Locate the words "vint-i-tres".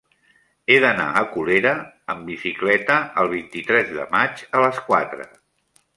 3.37-3.95